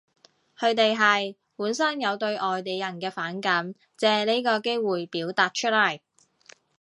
[0.57, 5.99] 佢哋係，本身有對外地人嘅反感，借呢個機會表達出嚟